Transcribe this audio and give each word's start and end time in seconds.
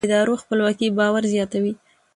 د 0.03 0.03
ادارو 0.07 0.41
خپلواکي 0.43 0.87
باور 0.97 1.23
زیاتوي 1.33 1.73